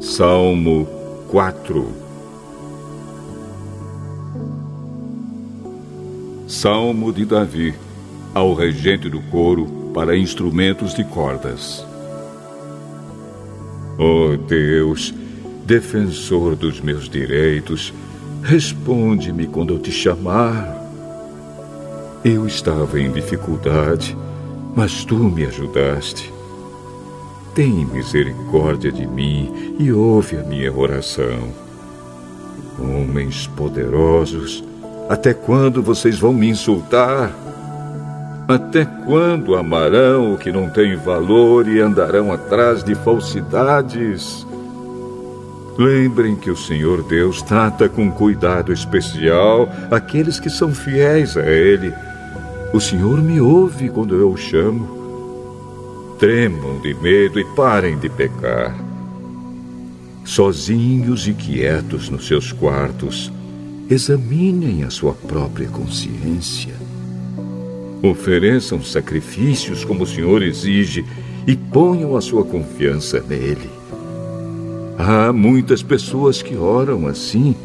[0.00, 0.88] Salmo
[1.28, 1.92] 4
[6.48, 7.74] Salmo de Davi
[8.34, 11.84] ao regente do coro para instrumentos de cordas.
[13.98, 15.12] Oh Deus,
[15.66, 17.92] defensor dos meus direitos,
[18.42, 20.78] responde-me quando eu te chamar.
[22.24, 24.16] Eu estava em dificuldade,
[24.74, 26.39] mas tu me ajudaste.
[27.54, 31.52] Tem misericórdia de mim e ouve a minha oração.
[32.78, 34.62] Homens poderosos,
[35.08, 37.34] até quando vocês vão me insultar?
[38.46, 44.46] Até quando amarão o que não tem valor e andarão atrás de falsidades?
[45.76, 51.92] Lembrem que o Senhor Deus trata com cuidado especial aqueles que são fiéis a Ele.
[52.72, 54.99] O Senhor me ouve quando eu o chamo.
[56.20, 58.76] Tremam de medo e parem de pecar.
[60.22, 63.32] Sozinhos e quietos nos seus quartos,
[63.88, 66.74] examinem a sua própria consciência.
[68.02, 71.06] Ofereçam sacrifícios como o Senhor exige
[71.46, 73.70] e ponham a sua confiança nele.
[74.98, 77.56] Há muitas pessoas que oram assim.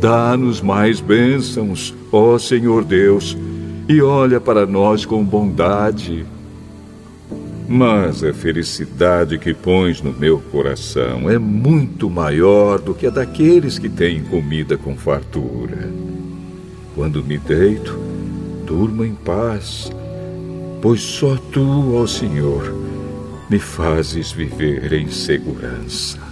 [0.00, 3.38] Dá-nos mais bênçãos, ó Senhor Deus,
[3.88, 6.26] e olha para nós com bondade.
[7.68, 13.78] Mas a felicidade que pões no meu coração é muito maior do que a daqueles
[13.78, 15.90] que têm comida com fartura.
[16.94, 17.98] Quando me deito,
[18.64, 19.90] durmo em paz,
[20.80, 22.72] pois só tu, ó Senhor,
[23.50, 26.25] me fazes viver em segurança.